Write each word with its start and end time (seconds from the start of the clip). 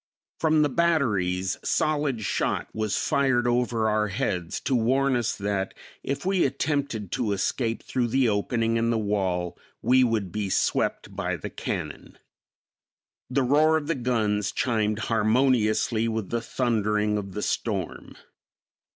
From 0.39 0.63
the 0.63 0.69
batteries 0.69 1.57
solid 1.63 2.21
shot 2.23 2.67
was 2.73 2.97
fired 2.97 3.45
over 3.45 3.87
our 3.87 4.07
heads 4.07 4.59
to 4.61 4.73
warn 4.73 5.15
us 5.15 5.35
that 5.37 5.75
if 6.01 6.25
we 6.25 6.43
attempted 6.43 7.11
to 7.11 7.33
escape 7.33 7.83
through 7.83 8.07
the 8.07 8.27
opening 8.27 8.77
in 8.77 8.89
the 8.89 8.97
wall 8.97 9.59
we 9.79 10.03
would 10.03 10.31
be 10.31 10.49
swept 10.49 11.15
by 11.15 11.35
the 11.35 11.51
cannon. 11.51 12.17
The 13.29 13.43
roar 13.43 13.77
of 13.77 13.85
the 13.85 13.93
guns 13.93 14.51
chimed 14.51 14.97
harmoniously 14.97 16.07
with 16.07 16.31
the 16.31 16.41
thundering 16.41 17.19
of 17.19 17.33
the 17.33 17.43
storm. 17.43 18.15